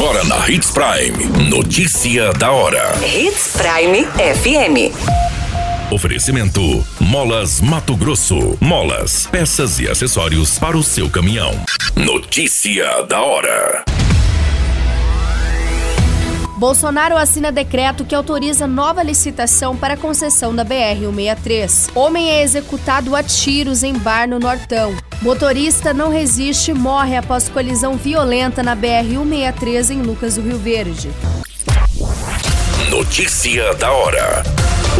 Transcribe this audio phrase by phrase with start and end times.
[0.00, 1.50] Agora na Hits Prime.
[1.50, 2.94] Notícia da hora.
[3.04, 4.94] Hits Prime FM.
[5.92, 8.56] Oferecimento: Molas Mato Grosso.
[8.62, 11.52] Molas, peças e acessórios para o seu caminhão.
[11.94, 13.84] Notícia da hora.
[16.56, 21.90] Bolsonaro assina decreto que autoriza nova licitação para a concessão da BR-163.
[21.94, 24.96] Homem é executado a tiros em bar no Nortão.
[25.22, 31.10] Motorista não resiste e morre após colisão violenta na BR-163 em Lucas do Rio Verde.
[32.88, 34.42] Notícia da hora.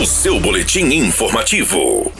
[0.00, 2.10] O seu boletim informativo.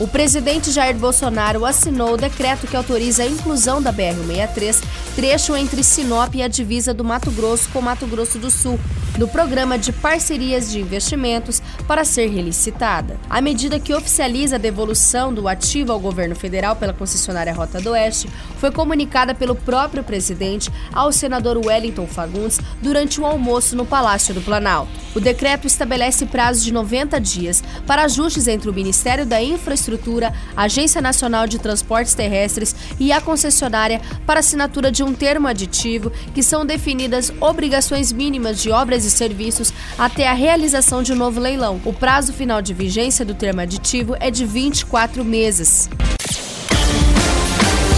[0.00, 4.82] O presidente Jair Bolsonaro assinou o decreto que autoriza a inclusão da BR-163,
[5.14, 8.80] trecho entre Sinop e a divisa do Mato Grosso com Mato Grosso do Sul,
[9.18, 13.18] no programa de parcerias de investimentos para ser relicitada.
[13.30, 17.90] A medida que oficializa a devolução do ativo ao governo federal pela concessionária Rota do
[17.90, 18.28] Oeste
[18.58, 24.40] foi comunicada pelo próprio presidente ao senador Wellington Fagundes durante um almoço no Palácio do
[24.40, 24.90] Planalto.
[25.14, 30.64] O decreto estabelece prazo de 90 dias para ajustes entre o Ministério da Infraestrutura, a
[30.64, 36.42] Agência Nacional de Transportes Terrestres e a concessionária para assinatura de um termo aditivo que
[36.42, 41.80] são definidas obrigações mínimas de obras e serviços até a realização de um novo leilão.
[41.84, 45.88] O prazo final de vigência do termo aditivo é de 24 meses.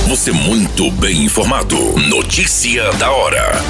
[0.08, 1.76] Você muito bem informado.
[1.98, 3.60] Notícia da hora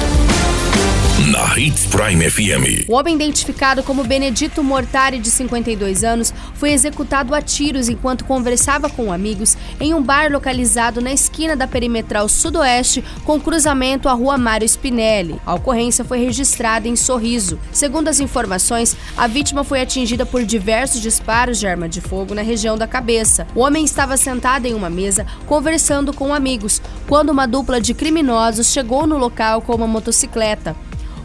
[1.25, 2.87] na Hits Prime FM.
[2.87, 8.87] O homem identificado como Benedito Mortari, de 52 anos, foi executado a tiros enquanto conversava
[8.87, 14.37] com amigos em um bar localizado na esquina da perimetral sudoeste com cruzamento à rua
[14.37, 15.41] Mário Spinelli.
[15.43, 17.59] A ocorrência foi registrada em Sorriso.
[17.71, 22.43] Segundo as informações, a vítima foi atingida por diversos disparos de arma de fogo na
[22.43, 23.47] região da cabeça.
[23.55, 28.67] O homem estava sentado em uma mesa conversando com amigos quando uma dupla de criminosos
[28.67, 30.75] chegou no local com uma motocicleta.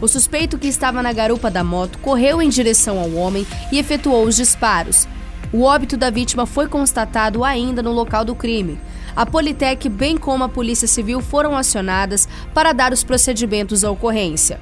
[0.03, 4.25] O suspeito que estava na garupa da moto correu em direção ao homem e efetuou
[4.25, 5.07] os disparos.
[5.53, 8.81] O óbito da vítima foi constatado ainda no local do crime.
[9.15, 14.59] A Politec, bem como a Polícia Civil, foram acionadas para dar os procedimentos à ocorrência.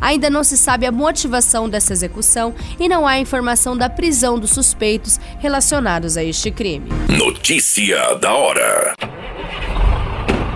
[0.00, 4.50] Ainda não se sabe a motivação dessa execução e não há informação da prisão dos
[4.50, 6.88] suspeitos relacionados a este crime.
[7.08, 8.94] Notícia da hora.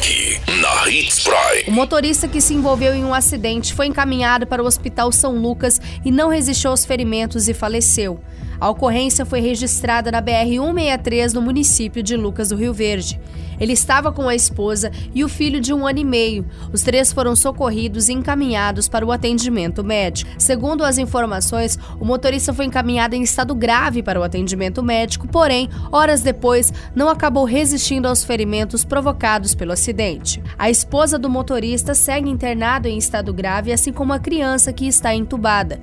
[0.00, 1.64] Aqui, na Hits Prime.
[1.68, 5.78] O motorista que se envolveu em um acidente foi encaminhado para o Hospital São Lucas
[6.02, 8.18] e não resistiu aos ferimentos e faleceu.
[8.58, 13.20] A ocorrência foi registrada na BR-163 no município de Lucas do Rio Verde.
[13.60, 16.46] Ele estava com a esposa e o filho de um ano e meio.
[16.72, 20.30] Os três foram socorridos e encaminhados para o atendimento médico.
[20.38, 25.68] Segundo as informações, o motorista foi encaminhado em estado grave para o atendimento médico, porém,
[25.92, 29.89] horas depois, não acabou resistindo aos ferimentos provocados pelo acidente.
[30.58, 35.14] A esposa do motorista segue internado em estado grave, assim como a criança que está
[35.14, 35.80] entubada.